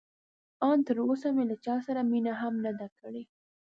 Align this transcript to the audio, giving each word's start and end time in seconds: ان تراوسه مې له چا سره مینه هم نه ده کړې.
ان 0.67 0.77
تراوسه 0.87 1.29
مې 1.35 1.43
له 1.49 1.55
چا 1.65 1.75
سره 1.87 2.01
مینه 2.11 2.33
هم 2.41 2.53
نه 2.65 2.71
ده 2.79 2.87
کړې. 2.99 3.23